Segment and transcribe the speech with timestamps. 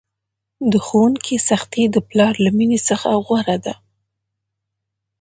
[0.71, 3.73] د ښوونکي سختي د پلار له میني څخه غوره ده!